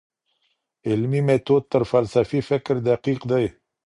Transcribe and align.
علمي 0.87 1.21
ميتود 1.27 1.63
تر 1.71 1.81
فلسفي 1.91 2.39
فکر 2.49 2.75
دقيق 2.87 3.21
دی. 3.31 3.45